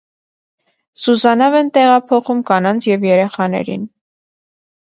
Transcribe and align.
Սուզանավ 1.01 1.57
են 1.59 1.69
տեղափոխում 1.77 2.41
կանանց 2.51 2.89
և 2.93 3.07
երեխաներին։ 3.11 3.85